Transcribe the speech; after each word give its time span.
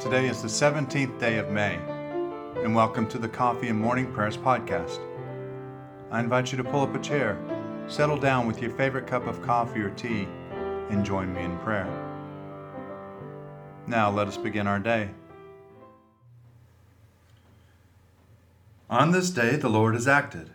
Today 0.00 0.28
is 0.28 0.40
the 0.42 0.46
17th 0.46 1.18
day 1.18 1.38
of 1.38 1.50
May, 1.50 1.74
and 2.62 2.72
welcome 2.72 3.08
to 3.08 3.18
the 3.18 3.28
Coffee 3.28 3.66
and 3.66 3.80
Morning 3.80 4.12
Prayers 4.12 4.36
podcast. 4.36 5.00
I 6.12 6.20
invite 6.20 6.52
you 6.52 6.56
to 6.56 6.62
pull 6.62 6.82
up 6.82 6.94
a 6.94 7.00
chair, 7.00 7.36
settle 7.88 8.16
down 8.16 8.46
with 8.46 8.62
your 8.62 8.70
favorite 8.70 9.08
cup 9.08 9.26
of 9.26 9.42
coffee 9.42 9.80
or 9.80 9.90
tea, 9.90 10.28
and 10.88 11.04
join 11.04 11.34
me 11.34 11.42
in 11.42 11.58
prayer. 11.58 11.88
Now 13.88 14.08
let 14.08 14.28
us 14.28 14.36
begin 14.36 14.68
our 14.68 14.78
day. 14.78 15.10
On 18.88 19.10
this 19.10 19.30
day 19.30 19.56
the 19.56 19.68
Lord 19.68 19.94
has 19.94 20.06
acted. 20.06 20.50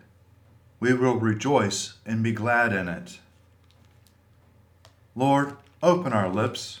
We 0.80 0.94
will 0.94 1.16
rejoice 1.16 1.98
and 2.06 2.22
be 2.22 2.32
glad 2.32 2.72
in 2.72 2.88
it. 2.88 3.18
Lord, 5.14 5.58
open 5.82 6.14
our 6.14 6.30
lips, 6.30 6.80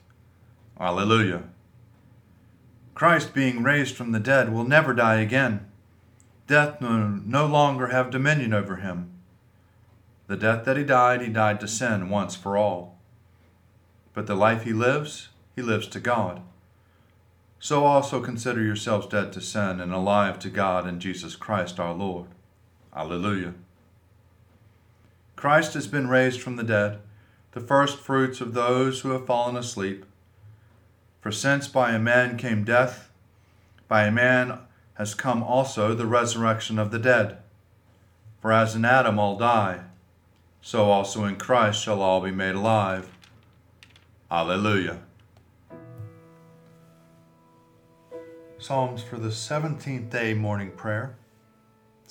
Alleluia. 0.81 1.43
Christ, 2.95 3.35
being 3.35 3.61
raised 3.61 3.95
from 3.95 4.11
the 4.11 4.19
dead, 4.19 4.51
will 4.51 4.63
never 4.63 4.95
die 4.95 5.21
again. 5.21 5.67
Death 6.47 6.81
no, 6.81 7.21
no 7.23 7.45
longer 7.45 7.87
have 7.87 8.09
dominion 8.09 8.51
over 8.51 8.77
him. 8.77 9.11
The 10.25 10.35
death 10.35 10.65
that 10.65 10.77
he 10.77 10.83
died, 10.83 11.21
he 11.21 11.29
died 11.29 11.59
to 11.59 11.67
sin 11.67 12.09
once 12.09 12.35
for 12.35 12.57
all. 12.57 12.97
But 14.15 14.25
the 14.25 14.35
life 14.35 14.63
he 14.63 14.73
lives, 14.73 15.29
he 15.55 15.61
lives 15.61 15.87
to 15.89 15.99
God. 15.99 16.41
So 17.59 17.85
also 17.85 18.19
consider 18.19 18.63
yourselves 18.63 19.05
dead 19.05 19.31
to 19.33 19.41
sin 19.41 19.79
and 19.79 19.93
alive 19.93 20.39
to 20.39 20.49
God 20.49 20.87
in 20.87 20.99
Jesus 20.99 21.35
Christ 21.35 21.79
our 21.79 21.93
Lord. 21.93 22.27
Alleluia. 22.95 23.53
Christ 25.35 25.75
has 25.75 25.87
been 25.87 26.07
raised 26.07 26.41
from 26.41 26.55
the 26.55 26.63
dead 26.63 26.99
the 27.51 27.59
first 27.59 27.99
fruits 27.99 28.41
of 28.41 28.53
those 28.53 29.01
who 29.01 29.09
have 29.11 29.27
fallen 29.27 29.57
asleep. 29.57 30.05
For 31.21 31.31
since 31.31 31.67
by 31.67 31.91
a 31.91 31.99
man 31.99 32.37
came 32.37 32.63
death, 32.63 33.09
by 33.87 34.05
a 34.05 34.11
man 34.11 34.59
has 34.95 35.13
come 35.13 35.43
also 35.43 35.93
the 35.93 36.07
resurrection 36.07 36.77
of 36.79 36.91
the 36.91 36.99
dead. 36.99 37.37
For 38.41 38.51
as 38.51 38.75
in 38.75 38.83
Adam 38.83 39.19
all 39.19 39.37
die, 39.37 39.81
so 40.61 40.89
also 40.89 41.25
in 41.25 41.35
Christ 41.35 41.81
shall 41.81 42.01
all 42.01 42.21
be 42.21 42.31
made 42.31 42.55
alive. 42.55 43.09
Alleluia. 44.31 44.99
Psalms 48.57 49.03
for 49.03 49.17
the 49.17 49.29
17th 49.29 50.09
day 50.09 50.33
morning 50.33 50.71
prayer 50.71 51.15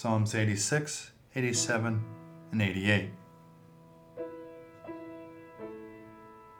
Psalms 0.00 0.34
86, 0.34 1.10
87, 1.36 2.02
and 2.52 2.62
88. 2.62 3.10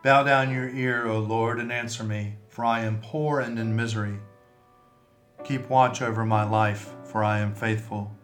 Bow 0.03 0.23
down 0.23 0.51
your 0.51 0.70
ear, 0.70 1.06
O 1.06 1.19
Lord, 1.19 1.61
and 1.61 1.70
answer 1.70 2.03
me, 2.03 2.37
for 2.48 2.65
I 2.65 2.81
am 2.81 3.03
poor 3.03 3.39
and 3.39 3.59
in 3.59 3.77
misery. 3.77 4.19
Keep 5.45 5.69
watch 5.69 6.01
over 6.01 6.25
my 6.25 6.43
life, 6.43 6.95
for 7.05 7.23
I 7.23 7.41
am 7.41 7.55
faithful. 7.55 8.17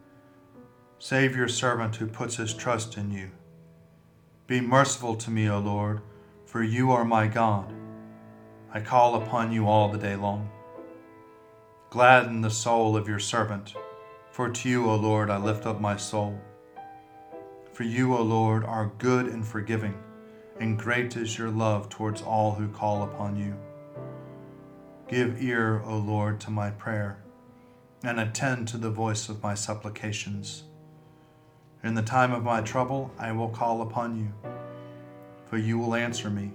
Save 0.97 1.35
your 1.35 1.47
servant 1.47 1.97
who 1.97 2.07
puts 2.07 2.37
his 2.37 2.55
trust 2.55 2.97
in 2.97 3.11
you. 3.11 3.29
Be 4.47 4.59
merciful 4.59 5.15
to 5.17 5.29
me, 5.29 5.47
O 5.47 5.59
Lord, 5.59 6.01
for 6.47 6.63
you 6.63 6.91
are 6.91 7.05
my 7.05 7.27
God. 7.27 7.71
I 8.73 8.79
call 8.79 9.21
upon 9.21 9.51
you 9.51 9.67
all 9.67 9.89
the 9.89 9.99
day 9.99 10.15
long. 10.15 10.49
Gladden 11.91 12.41
the 12.41 12.49
soul 12.49 12.97
of 12.97 13.07
your 13.07 13.19
servant, 13.19 13.75
for 14.31 14.49
to 14.49 14.67
you, 14.67 14.89
O 14.89 14.95
Lord, 14.95 15.29
I 15.29 15.37
lift 15.37 15.67
up 15.67 15.79
my 15.79 15.95
soul. 15.95 16.41
For 17.71 17.83
you, 17.83 18.15
O 18.15 18.23
Lord, 18.23 18.65
are 18.65 18.91
good 18.97 19.27
and 19.27 19.45
forgiving 19.45 19.93
and 20.59 20.77
great 20.77 21.15
is 21.15 21.37
your 21.37 21.49
love 21.49 21.89
towards 21.89 22.21
all 22.21 22.53
who 22.53 22.67
call 22.67 23.03
upon 23.03 23.37
you. 23.37 23.55
Give 25.07 25.41
ear, 25.41 25.81
O 25.85 25.97
Lord, 25.97 26.39
to 26.41 26.51
my 26.51 26.71
prayer, 26.71 27.19
and 28.03 28.19
attend 28.19 28.67
to 28.69 28.77
the 28.77 28.89
voice 28.89 29.29
of 29.29 29.43
my 29.43 29.53
supplications. 29.53 30.63
In 31.83 31.93
the 31.93 32.01
time 32.01 32.33
of 32.33 32.43
my 32.43 32.61
trouble, 32.61 33.11
I 33.17 33.31
will 33.31 33.49
call 33.49 33.81
upon 33.81 34.17
you, 34.19 34.33
for 35.45 35.57
you 35.57 35.77
will 35.77 35.95
answer 35.95 36.29
me. 36.29 36.51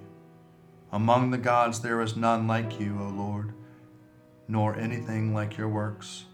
Among 0.90 1.30
the 1.30 1.38
gods 1.38 1.80
there 1.80 2.02
is 2.02 2.16
none 2.16 2.46
like 2.46 2.78
you, 2.78 2.98
O 3.00 3.08
Lord, 3.08 3.54
nor 4.48 4.76
anything 4.76 5.32
like 5.32 5.56
your 5.56 5.68
works. 5.68 6.26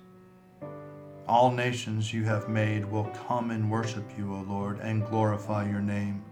All 1.29 1.53
nations 1.53 2.13
you 2.13 2.25
have 2.25 2.49
made 2.49 2.91
will 2.91 3.05
come 3.27 3.51
and 3.51 3.71
worship 3.71 4.11
you, 4.17 4.35
O 4.35 4.41
Lord, 4.49 4.81
and 4.81 5.07
glorify 5.07 5.69
your 5.69 5.83
name. 5.83 6.25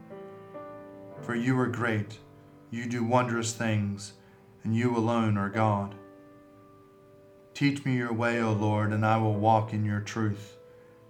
For 1.23 1.35
you 1.35 1.59
are 1.59 1.67
great, 1.67 2.19
you 2.71 2.87
do 2.87 3.03
wondrous 3.03 3.53
things, 3.53 4.13
and 4.63 4.77
you 4.77 4.97
alone 4.97 5.37
are 5.37 5.49
God. 5.49 5.95
Teach 7.55 7.85
me 7.85 7.97
your 7.97 8.13
way, 8.13 8.41
O 8.41 8.53
Lord, 8.53 8.93
and 8.93 9.05
I 9.05 9.17
will 9.17 9.35
walk 9.35 9.73
in 9.73 9.85
your 9.85 10.01
truth. 10.01 10.57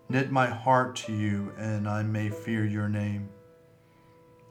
Knit 0.08 0.30
my 0.30 0.46
heart 0.46 0.94
to 0.96 1.12
you, 1.12 1.52
and 1.58 1.88
I 1.88 2.02
may 2.02 2.30
fear 2.30 2.64
your 2.64 2.88
name. 2.88 3.28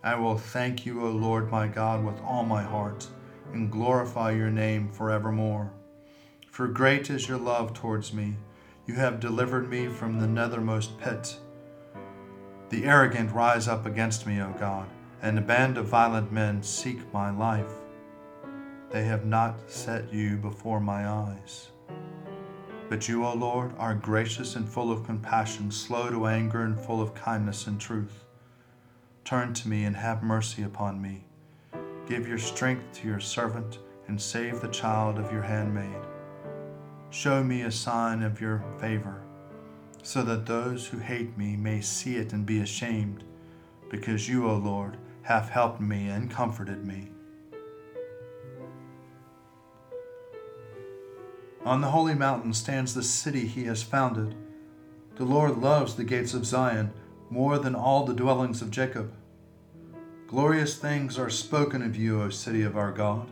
I 0.04 0.16
will 0.16 0.38
thank 0.38 0.86
you, 0.86 1.06
O 1.06 1.10
Lord 1.10 1.50
my 1.50 1.68
God, 1.68 2.04
with 2.04 2.20
all 2.22 2.44
my 2.44 2.62
heart, 2.62 3.08
and 3.54 3.72
glorify 3.72 4.32
your 4.32 4.52
name 4.52 4.90
forevermore. 4.92 5.72
For 6.52 6.68
great 6.68 7.10
is 7.10 7.28
your 7.28 7.38
love 7.38 7.74
towards 7.74 8.14
me. 8.14 8.36
You 8.86 8.96
have 8.96 9.20
delivered 9.20 9.70
me 9.70 9.88
from 9.88 10.20
the 10.20 10.28
nethermost 10.28 11.00
pit. 11.00 11.38
The 12.70 12.86
arrogant 12.86 13.32
rise 13.32 13.68
up 13.68 13.86
against 13.86 14.28
me, 14.28 14.42
O 14.42 14.54
God 14.60 14.90
and 15.26 15.40
a 15.40 15.42
band 15.42 15.76
of 15.76 15.88
violent 15.88 16.32
men 16.32 16.62
seek 16.62 17.00
my 17.12 17.32
life. 17.32 17.74
They 18.92 19.06
have 19.06 19.26
not 19.26 19.72
set 19.72 20.14
you 20.14 20.38
before 20.38 20.80
my 20.80 21.10
eyes. 21.10 21.70
But 22.90 23.08
you, 23.08 23.26
O 23.26 23.34
Lord, 23.34 23.72
are 23.80 23.96
gracious 23.96 24.56
and 24.56 24.70
full 24.70 24.92
of 24.92 25.04
compassion, 25.04 25.72
slow 25.72 26.12
to 26.12 26.28
anger 26.28 26.62
and 26.62 26.80
full 26.80 27.02
of 27.02 27.16
kindness 27.16 27.66
and 27.66 27.82
truth. 27.82 28.24
Turn 29.24 29.56
to 29.56 29.68
me 29.68 29.86
and 29.86 29.96
have 29.96 30.22
mercy 30.22 30.62
upon 30.62 31.02
me. 31.02 31.26
Give 32.08 32.28
your 32.28 32.38
strength 32.38 32.86
to 33.00 33.08
your 33.08 33.20
servant 33.20 33.80
and 34.08 34.22
save 34.22 34.62
the 34.62 34.68
child 34.68 35.18
of 35.18 35.32
your 35.32 35.42
handmaid. 35.42 36.06
Show 37.10 37.44
me 37.44 37.64
a 37.64 37.72
sign 37.72 38.22
of 38.22 38.40
your 38.40 38.64
favor, 38.80 39.24
so 40.04 40.22
that 40.22 40.46
those 40.46 40.86
who 40.86 41.00
hate 41.00 41.36
me 41.36 41.56
may 41.56 41.82
see 41.82 42.18
it 42.18 42.32
and 42.32 42.46
be 42.46 42.60
ashamed, 42.60 43.24
because 43.90 44.30
you, 44.30 44.48
O 44.48 44.58
Lord, 44.58 44.98
have 45.26 45.50
helped 45.50 45.82
me 45.82 46.08
and 46.08 46.30
comforted 46.30 46.86
me. 46.86 47.10
On 51.66 51.82
the 51.82 51.90
holy 51.90 52.14
mountain 52.14 52.54
stands 52.54 52.94
the 52.94 53.02
city 53.02 53.48
he 53.48 53.64
has 53.64 53.82
founded. 53.82 54.36
The 55.16 55.26
Lord 55.26 55.58
loves 55.58 55.96
the 55.96 56.04
gates 56.04 56.36
of 56.36 56.46
Zion 56.46 56.94
more 57.32 57.58
than 57.58 57.74
all 57.74 58.06
the 58.06 58.14
dwellings 58.14 58.62
of 58.62 58.70
Jacob. 58.70 59.12
Glorious 60.28 60.78
things 60.78 61.18
are 61.18 61.32
spoken 61.32 61.82
of 61.82 61.96
you, 61.96 62.22
O 62.22 62.30
city 62.30 62.62
of 62.62 62.78
our 62.78 62.92
God. 62.92 63.28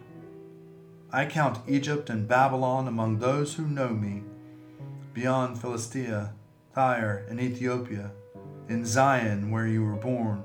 I 1.12 1.28
count 1.28 1.60
Egypt 1.68 2.10
and 2.10 2.28
Babylon 2.28 2.88
among 2.88 3.20
those 3.20 3.54
who 3.54 3.68
know 3.68 3.90
me, 3.90 4.24
beyond 5.14 5.62
Philistia, 5.62 6.34
Tyre, 6.74 7.24
and 7.30 7.40
Ethiopia, 7.40 8.14
in 8.68 8.84
Zion 8.84 9.52
where 9.52 9.68
you 9.68 9.86
were 9.86 9.94
born. 9.96 10.44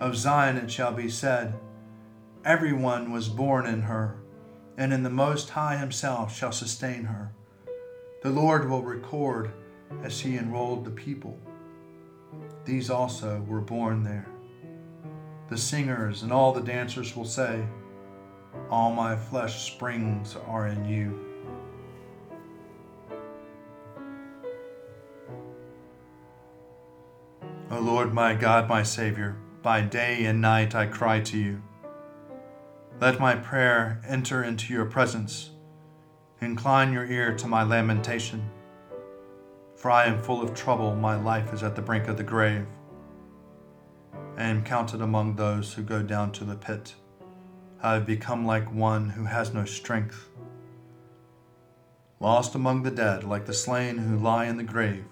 Of 0.00 0.16
Zion 0.16 0.56
it 0.56 0.70
shall 0.70 0.92
be 0.92 1.08
said, 1.08 1.54
Everyone 2.44 3.10
was 3.10 3.28
born 3.28 3.66
in 3.66 3.82
her, 3.82 4.16
and 4.76 4.92
in 4.92 5.02
the 5.02 5.10
Most 5.10 5.50
High 5.50 5.76
Himself 5.76 6.34
shall 6.34 6.52
sustain 6.52 7.04
her. 7.04 7.32
The 8.22 8.30
Lord 8.30 8.70
will 8.70 8.82
record 8.82 9.50
as 10.04 10.20
He 10.20 10.36
enrolled 10.36 10.84
the 10.84 10.92
people. 10.92 11.38
These 12.64 12.90
also 12.90 13.40
were 13.48 13.60
born 13.60 14.04
there. 14.04 14.28
The 15.48 15.58
singers 15.58 16.22
and 16.22 16.32
all 16.32 16.52
the 16.52 16.60
dancers 16.60 17.16
will 17.16 17.24
say, 17.24 17.66
All 18.70 18.92
my 18.92 19.16
flesh 19.16 19.72
springs 19.72 20.36
are 20.46 20.68
in 20.68 20.84
you. 20.84 21.24
O 27.70 27.80
Lord 27.80 28.14
my 28.14 28.34
God, 28.34 28.68
my 28.68 28.82
Savior, 28.82 29.36
by 29.62 29.80
day 29.80 30.24
and 30.24 30.40
night 30.40 30.74
I 30.74 30.86
cry 30.86 31.20
to 31.20 31.38
you. 31.38 31.62
Let 33.00 33.18
my 33.18 33.34
prayer 33.34 34.00
enter 34.06 34.42
into 34.42 34.72
your 34.72 34.84
presence. 34.84 35.50
Incline 36.40 36.92
your 36.92 37.06
ear 37.06 37.34
to 37.36 37.48
my 37.48 37.62
lamentation. 37.62 38.50
For 39.76 39.90
I 39.90 40.04
am 40.04 40.22
full 40.22 40.42
of 40.42 40.54
trouble, 40.54 40.94
my 40.94 41.16
life 41.16 41.52
is 41.52 41.62
at 41.62 41.74
the 41.74 41.82
brink 41.82 42.08
of 42.08 42.16
the 42.16 42.22
grave. 42.22 42.66
I 44.36 44.44
am 44.44 44.64
counted 44.64 45.00
among 45.00 45.34
those 45.34 45.74
who 45.74 45.82
go 45.82 46.02
down 46.02 46.30
to 46.32 46.44
the 46.44 46.56
pit. 46.56 46.94
I 47.82 47.94
have 47.94 48.06
become 48.06 48.44
like 48.46 48.72
one 48.72 49.10
who 49.10 49.24
has 49.24 49.54
no 49.54 49.64
strength. 49.64 50.28
Lost 52.20 52.54
among 52.54 52.82
the 52.82 52.90
dead, 52.90 53.22
like 53.22 53.46
the 53.46 53.54
slain 53.54 53.98
who 53.98 54.16
lie 54.16 54.46
in 54.46 54.56
the 54.56 54.64
grave, 54.64 55.04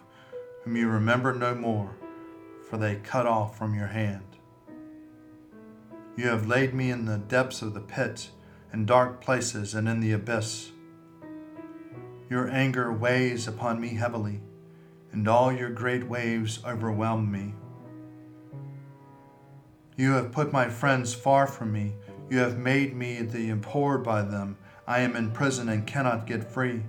whom 0.63 0.77
you 0.77 0.89
remember 0.89 1.33
no 1.33 1.55
more, 1.55 1.97
for 2.69 2.77
they 2.77 2.97
cut 2.97 3.27
off 3.27 3.57
from 3.57 3.75
your 3.75 3.87
hand. 3.87 4.26
You 6.17 6.29
have 6.29 6.47
laid 6.47 6.73
me 6.73 6.91
in 6.91 7.05
the 7.05 7.19
depths 7.19 7.61
of 7.61 7.75
the 7.75 7.81
pit, 7.81 8.31
in 8.73 8.87
dark 8.87 9.21
places 9.21 9.75
and 9.75 9.87
in 9.87 10.01
the 10.01 10.13
abyss. 10.13 10.71
Your 12.31 12.49
anger 12.49 12.91
weighs 12.91 13.47
upon 13.47 13.81
me 13.83 13.89
heavily, 13.89 14.41
and 15.13 15.29
all 15.29 15.53
your 15.53 15.69
great 15.69 16.09
waves 16.09 16.61
overwhelm 16.65 17.31
me. 17.31 17.55
You 19.99 20.13
have 20.13 20.33
put 20.33 20.55
my 20.55 20.71
friends 20.71 21.13
far 21.13 21.47
from 21.47 21.71
me. 21.71 21.95
You 22.31 22.39
have 22.39 22.57
made 22.57 22.97
me 22.97 23.21
the 23.21 23.51
abhorred 23.51 24.03
by 24.03 24.23
them. 24.23 24.57
I 24.87 25.01
am 25.01 25.17
in 25.17 25.33
prison 25.33 25.69
and 25.69 25.87
cannot 25.87 26.27
get 26.27 26.51
free. 26.51 26.83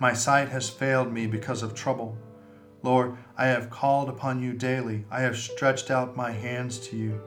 My 0.00 0.14
sight 0.14 0.48
has 0.48 0.68
failed 0.68 1.12
me 1.12 1.28
because 1.28 1.62
of 1.62 1.74
trouble. 1.74 2.18
Lord, 2.82 3.16
I 3.36 3.46
have 3.46 3.70
called 3.70 4.08
upon 4.08 4.42
you 4.42 4.52
daily. 4.52 5.04
I 5.10 5.20
have 5.20 5.36
stretched 5.36 5.92
out 5.92 6.16
my 6.16 6.32
hands 6.32 6.78
to 6.88 6.96
you. 6.96 7.20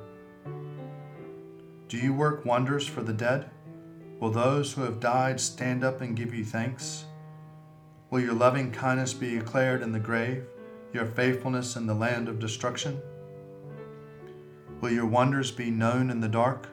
Do 1.94 2.00
you 2.00 2.12
work 2.12 2.44
wonders 2.44 2.88
for 2.88 3.04
the 3.04 3.13
dead? 3.13 3.51
Will 4.19 4.31
those 4.31 4.74
who 4.74 4.81
have 4.81 5.00
died 5.00 5.40
stand 5.40 5.84
up 5.84 6.01
and 6.01 6.16
give 6.16 6.34
you 6.34 6.44
thanks? 6.44 7.06
Will 8.10 8.19
your 8.19 8.34
loving 8.34 8.72
kindness 8.72 9.13
be 9.13 9.36
declared 9.36 9.84
in 9.84 9.92
the 9.92 10.00
grave, 10.00 10.44
your 10.92 11.06
faithfulness 11.06 11.75
in 11.75 11.86
the 11.86 11.94
land 11.94 12.30
of 12.30 12.40
destruction? 12.40 13.00
Will 14.81 14.90
your 14.90 15.06
wonders 15.06 15.51
be 15.51 15.69
known 15.69 16.10
in 16.10 16.19
the 16.19 16.28
dark, 16.28 16.68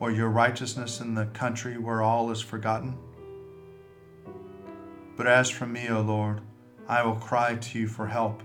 or 0.00 0.10
your 0.10 0.28
righteousness 0.28 1.00
in 1.00 1.14
the 1.14 1.26
country 1.26 1.78
where 1.78 2.02
all 2.02 2.32
is 2.32 2.40
forgotten? 2.40 2.98
But 5.16 5.28
as 5.28 5.48
for 5.48 5.66
me, 5.66 5.88
O 5.88 6.00
Lord, 6.00 6.40
I 6.88 7.04
will 7.04 7.14
cry 7.14 7.54
to 7.54 7.78
you 7.78 7.86
for 7.86 8.08
help. 8.08 8.42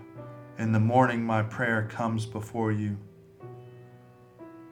In 0.59 0.73
the 0.73 0.79
morning 0.79 1.23
my 1.23 1.41
prayer 1.41 1.87
comes 1.89 2.27
before 2.27 2.71
you. 2.71 2.99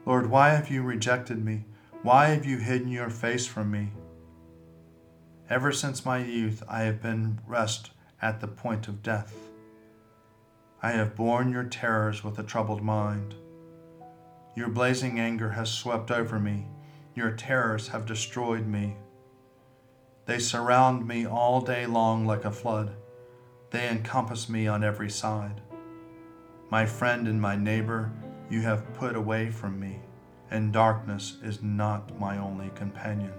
Lord, 0.04 0.30
why 0.30 0.50
have 0.50 0.68
you 0.68 0.82
rejected 0.82 1.44
me? 1.44 1.64
Why 2.02 2.28
have 2.28 2.44
you 2.44 2.58
hidden 2.58 2.88
your 2.88 3.10
face 3.10 3.46
from 3.46 3.70
me? 3.70 3.90
Ever 5.48 5.70
since 5.70 6.04
my 6.04 6.18
youth, 6.18 6.62
I 6.68 6.82
have 6.82 7.00
been 7.00 7.40
rest 7.46 7.92
at 8.20 8.40
the 8.40 8.48
point 8.48 8.88
of 8.88 9.02
death. 9.02 9.34
I 10.82 10.92
have 10.92 11.14
borne 11.14 11.52
your 11.52 11.64
terrors 11.64 12.24
with 12.24 12.38
a 12.40 12.42
troubled 12.42 12.82
mind. 12.82 13.36
Your 14.56 14.68
blazing 14.68 15.20
anger 15.20 15.50
has 15.50 15.70
swept 15.70 16.10
over 16.10 16.40
me. 16.40 16.66
Your 17.14 17.30
terrors 17.30 17.88
have 17.88 18.04
destroyed 18.04 18.66
me. 18.66 18.96
They 20.26 20.40
surround 20.40 21.06
me 21.06 21.26
all 21.26 21.60
day 21.60 21.86
long 21.86 22.26
like 22.26 22.44
a 22.44 22.50
flood. 22.50 22.96
They 23.70 23.88
encompass 23.88 24.48
me 24.48 24.66
on 24.66 24.82
every 24.82 25.10
side. 25.10 25.60
My 26.70 26.86
friend 26.86 27.28
and 27.28 27.40
my 27.40 27.54
neighbor, 27.54 28.12
you 28.52 28.60
have 28.60 28.92
put 28.92 29.16
away 29.16 29.50
from 29.50 29.80
me, 29.80 29.98
and 30.50 30.74
darkness 30.74 31.38
is 31.42 31.62
not 31.62 32.20
my 32.20 32.36
only 32.36 32.68
companion. 32.74 33.32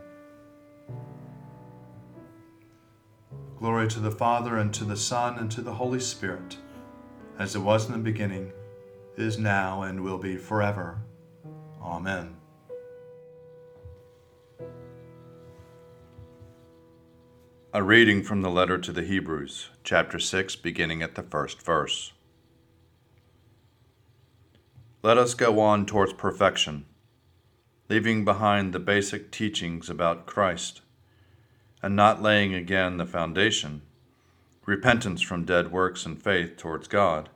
Glory 3.60 3.88
to 3.88 4.00
the 4.00 4.10
Father, 4.10 4.57
and 4.57 4.74
to 4.74 4.83
the 4.83 4.98
Son, 4.98 5.38
and 5.38 5.51
to 5.51 5.62
the 5.62 5.75
Holy 5.75 6.00
Spirit, 6.00 6.57
as 7.38 7.56
it 7.56 7.60
was 7.60 7.86
in 7.86 7.92
the 7.92 8.00
beginning, 8.00 8.51
is 9.15 9.38
now, 9.38 9.83
and 9.83 10.01
will 10.01 10.18
be 10.18 10.36
forever. 10.36 10.98
Amen. 11.80 12.36
A 17.71 17.83
reading 17.83 18.24
from 18.24 18.42
the 18.42 18.50
letter 18.50 18.80
to 18.80 18.92
the 18.92 19.04
Hebrews, 19.04 19.69
chapter 19.83 20.18
6, 20.18 20.56
beginning 20.56 21.04
at 21.04 21.13
the 21.13 21.24
first 21.24 21.62
verse. 21.62 22.13
Let 25.06 25.18
us 25.18 25.34
go 25.34 25.60
on 25.60 25.86
towards 25.86 26.14
perfection, 26.14 26.86
leaving 27.90 28.24
behind 28.24 28.72
the 28.72 28.80
basic 28.80 29.32
teachings 29.32 29.90
about 29.90 30.26
Christ, 30.26 30.80
and 31.82 31.94
not 31.94 32.22
laying 32.22 32.54
again 32.54 32.96
the 32.96 33.06
foundation 33.06 33.82
repentance 34.66 35.22
from 35.22 35.44
dead 35.44 35.74
works 35.74 36.06
and 36.06 36.24
faith 36.24 36.56
towards 36.56 36.88
God, 36.88 37.28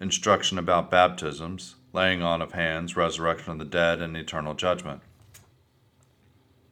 instruction 0.00 0.58
about 0.58 0.90
baptisms, 0.90 1.76
laying 1.92 2.22
on 2.22 2.42
of 2.42 2.54
hands, 2.54 2.96
resurrection 2.96 3.52
of 3.52 3.60
the 3.60 3.64
dead, 3.64 4.02
and 4.02 4.16
eternal 4.16 4.54
judgment. 4.54 5.00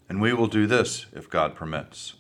And 0.09 0.21
we 0.21 0.33
will 0.33 0.49
do 0.49 0.67
this 0.67 1.07
if 1.13 1.31
God 1.31 1.55
permits. 1.55 2.15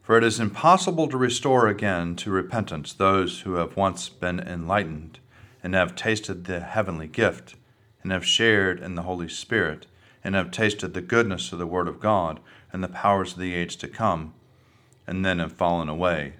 For 0.00 0.16
it 0.16 0.24
is 0.24 0.40
impossible 0.40 1.08
to 1.08 1.18
restore 1.18 1.68
again 1.68 2.16
to 2.16 2.30
repentance 2.30 2.94
those 2.94 3.40
who 3.40 3.56
have 3.56 3.76
once 3.76 4.08
been 4.08 4.40
enlightened 4.40 5.18
and 5.62 5.74
have 5.74 5.94
tasted 5.94 6.44
the 6.44 6.60
heavenly 6.60 7.06
gift, 7.06 7.54
and 8.02 8.12
have 8.12 8.24
shared 8.24 8.80
in 8.80 8.94
the 8.94 9.02
Holy 9.02 9.28
Spirit, 9.28 9.86
and 10.24 10.34
have 10.34 10.50
tasted 10.50 10.94
the 10.94 11.00
goodness 11.00 11.52
of 11.52 11.58
the 11.58 11.66
Word 11.66 11.88
of 11.88 12.00
God 12.00 12.40
and 12.72 12.82
the 12.82 12.88
powers 12.88 13.32
of 13.32 13.38
the 13.38 13.54
age 13.54 13.76
to 13.76 13.88
come, 13.88 14.34
and 15.06 15.24
then 15.24 15.38
have 15.38 15.52
fallen 15.52 15.88
away, 15.88 16.34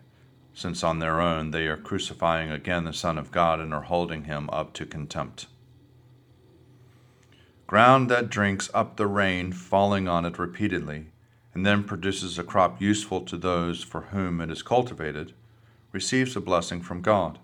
since 0.55 0.85
on 0.85 0.99
their 0.99 1.21
own 1.21 1.51
they 1.51 1.67
are 1.67 1.77
crucifying 1.77 2.51
again 2.51 2.85
the 2.85 2.93
Son 2.93 3.19
of 3.19 3.31
God 3.31 3.61
and 3.61 3.73
are 3.75 3.83
holding 3.83 4.25
him 4.25 4.49
up 4.51 4.73
to 4.75 4.87
contempt. 4.87 5.47
Ground 7.67 8.11
that 8.11 8.31
drinks 8.31 8.69
up 8.75 8.97
the 8.97 9.07
rain 9.07 9.53
falling 9.53 10.09
on 10.09 10.25
it 10.25 10.39
repeatedly, 10.39 11.07
and 11.55 11.65
then 11.65 11.85
produces 11.85 12.39
a 12.39 12.45
crop 12.45 12.81
useful 12.81 13.21
to 13.23 13.37
those 13.37 13.83
for 13.83 14.03
whom 14.03 14.41
it 14.41 14.51
is 14.51 14.63
cultivated, 14.63 15.33
receives 15.93 16.37
a 16.37 16.41
blessing 16.41 16.81
from 16.81 17.01
God. 17.01 17.39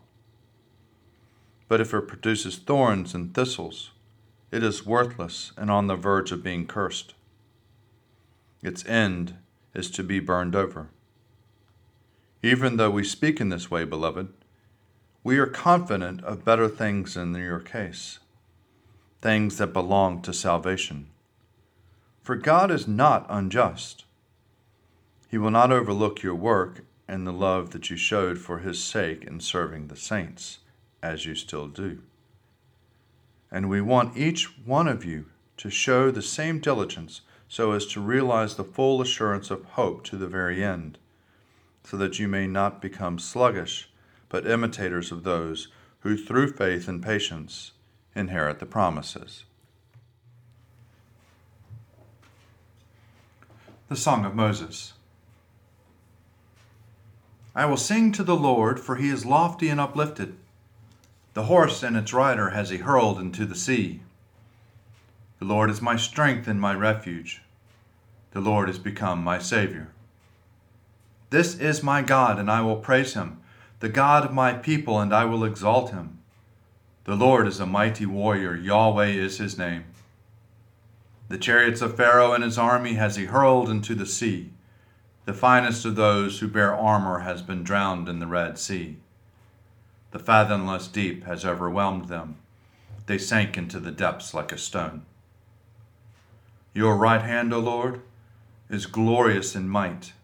But 1.68 1.80
if 1.80 1.92
it 1.92 2.08
produces 2.08 2.56
thorns 2.56 3.14
and 3.14 3.34
thistles, 3.34 3.90
it 4.52 4.62
is 4.62 4.86
worthless 4.86 5.52
and 5.56 5.70
on 5.70 5.88
the 5.88 5.96
verge 5.96 6.30
of 6.30 6.42
being 6.42 6.66
cursed. 6.66 7.14
Its 8.62 8.86
end 8.86 9.36
is 9.74 9.90
to 9.90 10.02
be 10.02 10.20
burned 10.20 10.54
over. 10.54 10.88
Even 12.42 12.76
though 12.76 12.90
we 12.90 13.02
speak 13.02 13.40
in 13.40 13.48
this 13.48 13.70
way, 13.70 13.84
beloved, 13.84 14.28
we 15.24 15.38
are 15.38 15.46
confident 15.46 16.22
of 16.22 16.44
better 16.44 16.68
things 16.68 17.16
in 17.16 17.34
your 17.34 17.58
case, 17.58 18.20
things 19.20 19.58
that 19.58 19.72
belong 19.72 20.22
to 20.22 20.32
salvation. 20.32 21.08
For 22.22 22.36
God 22.36 22.70
is 22.70 22.86
not 22.86 23.26
unjust. 23.28 24.04
He 25.28 25.38
will 25.38 25.50
not 25.50 25.72
overlook 25.72 26.22
your 26.22 26.36
work 26.36 26.84
and 27.08 27.26
the 27.26 27.32
love 27.32 27.70
that 27.70 27.90
you 27.90 27.96
showed 27.96 28.38
for 28.38 28.60
His 28.60 28.82
sake 28.82 29.24
in 29.24 29.40
serving 29.40 29.88
the 29.88 29.96
saints 29.96 30.58
as 31.06 31.24
you 31.24 31.34
still 31.34 31.68
do. 31.68 32.00
And 33.50 33.68
we 33.68 33.80
want 33.80 34.16
each 34.16 34.44
one 34.66 34.88
of 34.88 35.04
you 35.04 35.26
to 35.58 35.70
show 35.70 36.10
the 36.10 36.22
same 36.22 36.58
diligence 36.58 37.22
so 37.48 37.72
as 37.72 37.86
to 37.86 38.00
realize 38.00 38.56
the 38.56 38.64
full 38.64 39.00
assurance 39.00 39.50
of 39.50 39.64
hope 39.64 40.04
to 40.04 40.16
the 40.16 40.26
very 40.26 40.64
end, 40.64 40.98
so 41.84 41.96
that 41.96 42.18
you 42.18 42.26
may 42.26 42.46
not 42.46 42.82
become 42.82 43.18
sluggish, 43.18 43.88
but 44.28 44.46
imitators 44.46 45.12
of 45.12 45.22
those 45.22 45.68
who 46.00 46.16
through 46.16 46.52
faith 46.52 46.88
and 46.88 47.02
patience 47.02 47.72
inherit 48.14 48.58
the 48.58 48.66
promises. 48.66 49.44
The 53.88 53.96
Song 53.96 54.24
of 54.24 54.34
Moses. 54.34 54.94
I 57.54 57.64
will 57.66 57.76
sing 57.76 58.10
to 58.12 58.24
the 58.24 58.36
Lord, 58.36 58.80
for 58.80 58.96
he 58.96 59.08
is 59.08 59.24
lofty 59.24 59.68
and 59.68 59.80
uplifted. 59.80 60.36
The 61.36 61.52
horse 61.52 61.82
and 61.82 61.98
its 61.98 62.14
rider 62.14 62.48
has 62.48 62.70
he 62.70 62.78
hurled 62.78 63.18
into 63.18 63.44
the 63.44 63.54
sea. 63.54 64.00
The 65.38 65.44
Lord 65.44 65.68
is 65.68 65.82
my 65.82 65.94
strength 65.94 66.48
and 66.48 66.58
my 66.58 66.72
refuge. 66.72 67.42
The 68.30 68.40
Lord 68.40 68.70
is 68.70 68.78
become 68.78 69.22
my 69.22 69.38
Savior. 69.38 69.88
This 71.28 71.58
is 71.58 71.82
my 71.82 72.00
God, 72.00 72.38
and 72.38 72.50
I 72.50 72.62
will 72.62 72.76
praise 72.76 73.12
him, 73.12 73.38
the 73.80 73.90
God 73.90 74.24
of 74.24 74.32
my 74.32 74.54
people, 74.54 74.98
and 74.98 75.12
I 75.12 75.26
will 75.26 75.44
exalt 75.44 75.90
him. 75.90 76.20
The 77.04 77.16
Lord 77.16 77.46
is 77.46 77.60
a 77.60 77.66
mighty 77.66 78.06
warrior, 78.06 78.56
Yahweh 78.56 79.08
is 79.08 79.36
his 79.36 79.58
name. 79.58 79.84
The 81.28 81.36
chariots 81.36 81.82
of 81.82 81.98
Pharaoh 81.98 82.32
and 82.32 82.42
his 82.42 82.56
army 82.56 82.94
has 82.94 83.16
he 83.16 83.26
hurled 83.26 83.68
into 83.68 83.94
the 83.94 84.06
sea. 84.06 84.52
The 85.26 85.34
finest 85.34 85.84
of 85.84 85.96
those 85.96 86.38
who 86.38 86.48
bear 86.48 86.74
armor 86.74 87.18
has 87.18 87.42
been 87.42 87.62
drowned 87.62 88.08
in 88.08 88.20
the 88.20 88.26
Red 88.26 88.58
Sea. 88.58 88.96
The 90.16 90.24
fathomless 90.24 90.88
deep 90.88 91.24
has 91.24 91.44
overwhelmed 91.44 92.08
them. 92.08 92.36
They 93.04 93.18
sank 93.18 93.58
into 93.58 93.78
the 93.78 93.90
depths 93.90 94.32
like 94.32 94.50
a 94.50 94.56
stone. 94.56 95.04
Your 96.72 96.96
right 96.96 97.20
hand, 97.20 97.52
O 97.52 97.58
Lord, 97.58 98.00
is 98.70 98.86
glorious 98.86 99.54
in 99.54 99.68
might. 99.68 100.14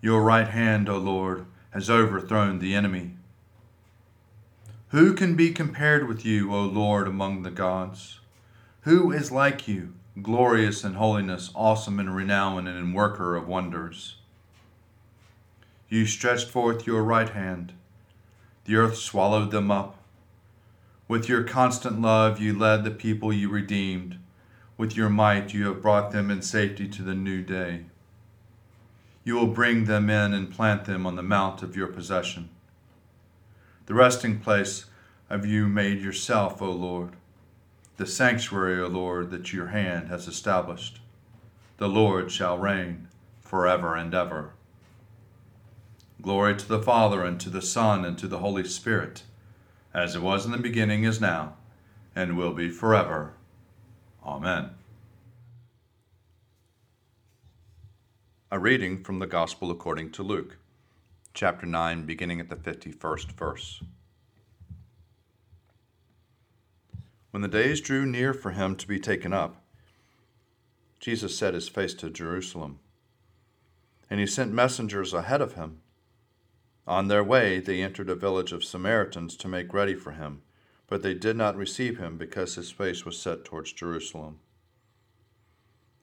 Your 0.00 0.22
right 0.22 0.46
hand, 0.46 0.88
O 0.88 0.98
Lord, 0.98 1.46
has 1.70 1.90
overthrown 1.90 2.60
the 2.60 2.76
enemy. 2.76 3.16
Who 4.90 5.14
can 5.14 5.34
be 5.34 5.50
compared 5.50 6.06
with 6.06 6.24
you, 6.24 6.54
O 6.54 6.62
Lord, 6.62 7.08
among 7.08 7.42
the 7.42 7.50
gods? 7.50 8.20
Who 8.82 9.10
is 9.10 9.32
like 9.32 9.66
you, 9.66 9.94
glorious 10.22 10.84
in 10.84 10.94
holiness, 10.94 11.50
awesome 11.56 11.98
in 11.98 12.10
renown, 12.10 12.68
and 12.68 12.78
in 12.78 12.92
worker 12.92 13.34
of 13.34 13.48
wonders? 13.48 14.14
You 15.88 16.06
stretched 16.06 16.48
forth 16.48 16.86
your 16.86 17.02
right 17.02 17.30
hand, 17.30 17.72
the 18.64 18.76
earth 18.76 18.96
swallowed 18.96 19.50
them 19.50 19.70
up. 19.70 19.98
With 21.08 21.28
your 21.28 21.42
constant 21.42 22.00
love, 22.00 22.40
you 22.40 22.58
led 22.58 22.84
the 22.84 22.90
people 22.90 23.32
you 23.32 23.48
redeemed. 23.48 24.18
With 24.76 24.96
your 24.96 25.10
might, 25.10 25.52
you 25.52 25.66
have 25.66 25.82
brought 25.82 26.12
them 26.12 26.30
in 26.30 26.42
safety 26.42 26.88
to 26.88 27.02
the 27.02 27.14
new 27.14 27.42
day. 27.42 27.86
You 29.24 29.34
will 29.34 29.48
bring 29.48 29.84
them 29.84 30.10
in 30.10 30.32
and 30.32 30.50
plant 30.50 30.84
them 30.84 31.06
on 31.06 31.16
the 31.16 31.22
mount 31.22 31.62
of 31.62 31.76
your 31.76 31.88
possession 31.88 32.48
the 33.86 33.94
resting 33.94 34.38
place 34.38 34.86
of 35.28 35.44
you 35.44 35.68
made 35.68 36.00
yourself, 36.00 36.62
O 36.62 36.70
Lord, 36.70 37.10
the 37.96 38.06
sanctuary, 38.06 38.80
O 38.80 38.86
Lord, 38.86 39.30
that 39.30 39.52
your 39.52 39.68
hand 39.68 40.08
has 40.08 40.28
established. 40.28 41.00
The 41.78 41.88
Lord 41.88 42.30
shall 42.30 42.58
reign 42.58 43.08
forever 43.40 43.96
and 43.96 44.14
ever. 44.14 44.52
Glory 46.22 46.54
to 46.56 46.68
the 46.68 46.80
Father, 46.80 47.24
and 47.24 47.40
to 47.40 47.50
the 47.50 47.60
Son, 47.60 48.04
and 48.04 48.16
to 48.16 48.28
the 48.28 48.38
Holy 48.38 48.62
Spirit, 48.62 49.24
as 49.92 50.14
it 50.14 50.22
was 50.22 50.46
in 50.46 50.52
the 50.52 50.58
beginning, 50.58 51.02
is 51.02 51.20
now, 51.20 51.56
and 52.14 52.36
will 52.36 52.52
be 52.52 52.70
forever. 52.70 53.34
Amen. 54.24 54.70
A 58.52 58.58
reading 58.60 59.02
from 59.02 59.18
the 59.18 59.26
Gospel 59.26 59.72
according 59.72 60.12
to 60.12 60.22
Luke 60.22 60.58
chapter 61.34 61.66
9, 61.66 62.06
beginning 62.06 62.38
at 62.38 62.48
the 62.48 62.56
51st 62.56 63.32
verse. 63.32 63.82
When 67.32 67.42
the 67.42 67.48
days 67.48 67.80
drew 67.80 68.06
near 68.06 68.32
for 68.32 68.50
him 68.52 68.76
to 68.76 68.86
be 68.86 69.00
taken 69.00 69.32
up, 69.32 69.56
Jesus 71.00 71.36
set 71.36 71.54
his 71.54 71.68
face 71.68 71.94
to 71.94 72.10
Jerusalem, 72.10 72.78
and 74.08 74.20
he 74.20 74.26
sent 74.26 74.52
messengers 74.52 75.12
ahead 75.12 75.40
of 75.40 75.54
him. 75.54 75.81
On 76.86 77.08
their 77.08 77.22
way, 77.22 77.60
they 77.60 77.80
entered 77.80 78.10
a 78.10 78.14
village 78.14 78.52
of 78.52 78.64
Samaritans 78.64 79.36
to 79.36 79.48
make 79.48 79.72
ready 79.72 79.94
for 79.94 80.12
him, 80.12 80.42
but 80.88 81.02
they 81.02 81.14
did 81.14 81.36
not 81.36 81.56
receive 81.56 81.98
him 81.98 82.18
because 82.18 82.56
his 82.56 82.70
face 82.70 83.04
was 83.04 83.18
set 83.18 83.44
towards 83.44 83.72
Jerusalem. 83.72 84.40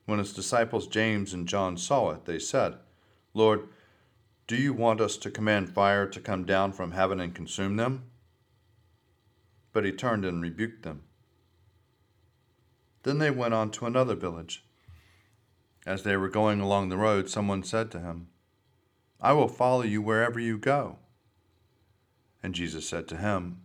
When 0.05 0.19
his 0.19 0.33
disciples 0.33 0.87
James 0.87 1.33
and 1.33 1.47
John 1.47 1.77
saw 1.77 2.11
it, 2.11 2.25
they 2.25 2.39
said, 2.39 2.77
Lord, 3.33 3.67
do 4.47 4.55
you 4.55 4.73
want 4.73 5.01
us 5.01 5.17
to 5.17 5.29
command 5.29 5.69
fire 5.69 6.07
to 6.07 6.19
come 6.19 6.45
down 6.45 6.71
from 6.71 6.93
heaven 6.93 7.19
and 7.19 7.35
consume 7.35 7.75
them? 7.75 8.05
But 9.73 9.85
he 9.85 9.91
turned 9.91 10.25
and 10.25 10.41
rebuked 10.41 10.81
them. 10.81 11.03
Then 13.03 13.19
they 13.19 13.29
went 13.29 13.53
on 13.53 13.69
to 13.71 13.85
another 13.85 14.15
village. 14.15 14.63
As 15.85 16.03
they 16.03 16.17
were 16.17 16.29
going 16.29 16.59
along 16.59 16.89
the 16.89 16.97
road, 16.97 17.29
someone 17.29 17.63
said 17.63 17.91
to 17.91 17.99
him, 17.99 18.29
I 19.21 19.33
will 19.33 19.47
follow 19.47 19.81
you 19.81 20.01
wherever 20.01 20.39
you 20.39 20.57
go. 20.57 20.97
And 22.41 22.55
Jesus 22.55 22.87
said 22.87 23.07
to 23.09 23.17
him, 23.17 23.61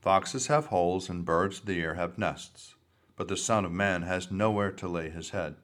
Foxes 0.00 0.48
have 0.48 0.66
holes, 0.66 1.08
and 1.08 1.24
birds 1.24 1.60
of 1.60 1.66
the 1.66 1.80
air 1.80 1.94
have 1.94 2.18
nests, 2.18 2.74
but 3.16 3.28
the 3.28 3.36
Son 3.36 3.64
of 3.64 3.72
Man 3.72 4.02
has 4.02 4.30
nowhere 4.30 4.72
to 4.72 4.88
lay 4.88 5.10
his 5.10 5.30
head. 5.30 5.56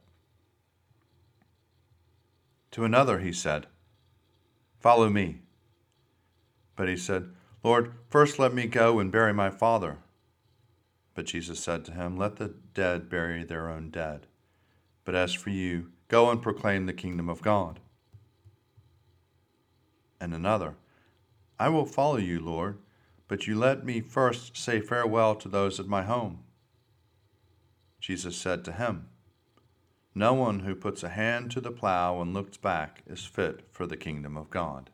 To 2.72 2.84
another 2.84 3.20
he 3.20 3.32
said, 3.32 3.66
Follow 4.78 5.08
me. 5.08 5.40
But 6.76 6.88
he 6.88 6.96
said, 6.96 7.30
Lord, 7.64 7.94
first 8.08 8.38
let 8.38 8.52
me 8.52 8.66
go 8.66 9.00
and 9.00 9.10
bury 9.10 9.32
my 9.32 9.50
father. 9.50 9.98
But 11.14 11.24
Jesus 11.24 11.58
said 11.58 11.84
to 11.86 11.92
him, 11.92 12.16
Let 12.18 12.36
the 12.36 12.54
dead 12.74 13.08
bury 13.08 13.42
their 13.42 13.70
own 13.70 13.90
dead. 13.90 14.26
But 15.04 15.14
as 15.14 15.32
for 15.32 15.50
you, 15.50 15.90
go 16.08 16.30
and 16.30 16.42
proclaim 16.42 16.84
the 16.84 16.92
kingdom 16.92 17.30
of 17.30 17.40
God. 17.40 17.80
And 20.20 20.34
another, 20.34 20.74
I 21.58 21.68
will 21.68 21.86
follow 21.86 22.16
you, 22.16 22.40
Lord, 22.40 22.78
but 23.28 23.46
you 23.46 23.58
let 23.58 23.84
me 23.84 24.00
first 24.00 24.56
say 24.56 24.80
farewell 24.80 25.34
to 25.36 25.48
those 25.48 25.80
at 25.80 25.86
my 25.86 26.02
home. 26.02 26.40
Jesus 28.00 28.36
said 28.36 28.64
to 28.64 28.72
him, 28.72 29.08
no 30.18 30.32
one 30.32 30.60
who 30.60 30.74
puts 30.74 31.02
a 31.02 31.10
hand 31.10 31.50
to 31.50 31.60
the 31.60 31.70
plow 31.70 32.22
and 32.22 32.32
looks 32.32 32.56
back 32.56 33.02
is 33.06 33.26
fit 33.26 33.66
for 33.70 33.86
the 33.86 33.98
kingdom 33.98 34.34
of 34.34 34.48
God. 34.48 34.88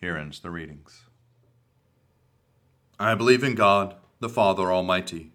Here 0.00 0.16
ends 0.16 0.40
the 0.40 0.50
readings. 0.50 1.02
I 2.98 3.14
believe 3.14 3.44
in 3.44 3.54
God, 3.54 3.96
the 4.20 4.30
Father 4.30 4.72
Almighty, 4.72 5.32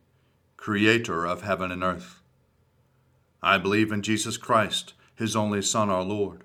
creator 0.57 1.27
of 1.27 1.43
heaven 1.43 1.71
and 1.71 1.83
earth. 1.83 2.23
I 3.43 3.59
believe 3.59 3.91
in 3.91 4.01
Jesus 4.01 4.37
Christ, 4.37 4.95
his 5.15 5.35
only 5.35 5.61
Son, 5.61 5.91
our 5.91 6.01
Lord. 6.01 6.44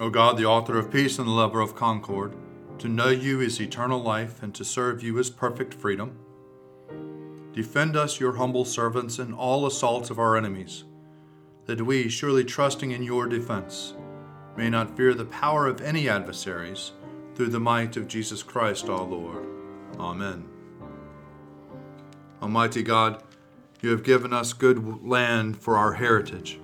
O 0.00 0.08
God, 0.08 0.38
the 0.38 0.46
author 0.46 0.78
of 0.78 0.90
peace 0.90 1.18
and 1.18 1.28
the 1.28 1.32
lover 1.32 1.60
of 1.60 1.76
concord, 1.76 2.34
to 2.78 2.88
know 2.88 3.10
you 3.10 3.42
is 3.42 3.60
eternal 3.60 4.00
life, 4.00 4.42
and 4.42 4.54
to 4.54 4.64
serve 4.64 5.02
you 5.02 5.18
is 5.18 5.28
perfect 5.28 5.74
freedom. 5.74 6.18
Defend 7.52 7.96
us, 7.96 8.18
your 8.18 8.36
humble 8.36 8.64
servants, 8.64 9.18
in 9.18 9.34
all 9.34 9.66
assaults 9.66 10.08
of 10.08 10.18
our 10.18 10.38
enemies, 10.38 10.84
that 11.66 11.82
we, 11.82 12.08
surely 12.08 12.44
trusting 12.44 12.92
in 12.92 13.02
your 13.02 13.26
defense, 13.26 13.92
may 14.56 14.70
not 14.70 14.96
fear 14.96 15.12
the 15.12 15.26
power 15.26 15.66
of 15.66 15.82
any 15.82 16.08
adversaries, 16.08 16.92
through 17.34 17.48
the 17.48 17.60
might 17.60 17.98
of 17.98 18.08
Jesus 18.08 18.42
Christ 18.42 18.88
our 18.88 19.04
Lord. 19.04 19.46
Amen. 19.98 20.48
Almighty 22.40 22.82
God, 22.82 23.22
you 23.82 23.90
have 23.90 24.02
given 24.02 24.32
us 24.32 24.54
good 24.54 25.06
land 25.06 25.58
for 25.58 25.76
our 25.76 25.92
heritage. 25.92 26.58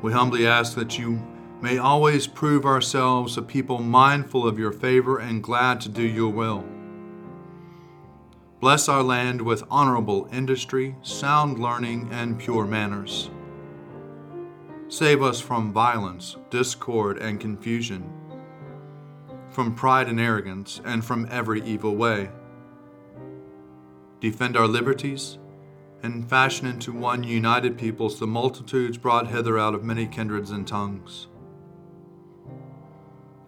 We 0.00 0.12
humbly 0.12 0.46
ask 0.46 0.74
that 0.76 0.98
you 0.98 1.22
may 1.62 1.78
always 1.78 2.26
prove 2.26 2.66
ourselves 2.66 3.38
a 3.38 3.42
people 3.42 3.78
mindful 3.78 4.46
of 4.46 4.58
your 4.58 4.72
favor 4.72 5.18
and 5.18 5.44
glad 5.44 5.80
to 5.80 5.88
do 5.88 6.02
your 6.02 6.28
will. 6.28 6.64
Bless 8.58 8.88
our 8.88 9.02
land 9.02 9.40
with 9.40 9.62
honorable 9.70 10.28
industry, 10.32 10.96
sound 11.02 11.60
learning, 11.60 12.08
and 12.10 12.38
pure 12.38 12.66
manners. 12.66 13.30
Save 14.88 15.22
us 15.22 15.40
from 15.40 15.72
violence, 15.72 16.36
discord, 16.50 17.16
and 17.18 17.40
confusion, 17.40 18.12
from 19.48 19.74
pride 19.74 20.08
and 20.08 20.18
arrogance, 20.20 20.80
and 20.84 21.04
from 21.04 21.28
every 21.30 21.62
evil 21.62 21.94
way. 21.94 22.30
Defend 24.18 24.56
our 24.56 24.68
liberties, 24.68 25.38
and 26.02 26.28
fashion 26.28 26.66
into 26.66 26.92
one 26.92 27.22
united 27.22 27.78
peoples 27.78 28.18
the 28.18 28.26
multitudes 28.26 28.98
brought 28.98 29.28
hither 29.28 29.58
out 29.58 29.74
of 29.74 29.84
many 29.84 30.06
kindreds 30.06 30.50
and 30.50 30.66
tongues. 30.66 31.28